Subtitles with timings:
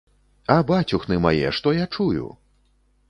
[0.53, 2.25] А бацюхны мае, што я чую?